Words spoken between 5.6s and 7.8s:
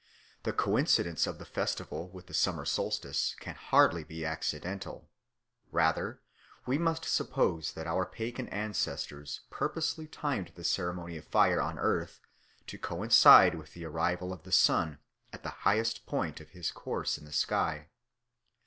Rather we must suppose